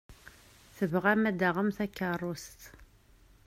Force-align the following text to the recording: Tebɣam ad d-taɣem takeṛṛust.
Tebɣam 0.77 1.21
ad 1.29 1.35
d-taɣem 1.37 1.69
takeṛṛust. 1.77 2.61